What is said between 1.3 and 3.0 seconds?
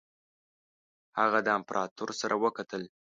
د امپراطور سره وکتل.